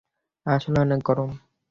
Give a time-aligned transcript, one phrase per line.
[0.45, 1.29] আসলেই অনেক গরম।